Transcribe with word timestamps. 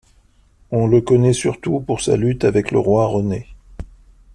On 0.71 0.87
le 0.87 0.99
connaît 1.01 1.31
surtout 1.31 1.79
pour 1.79 2.01
sa 2.01 2.17
lutte 2.17 2.43
avec 2.43 2.71
le 2.71 2.79
roi 2.79 3.05
René. 3.05 3.45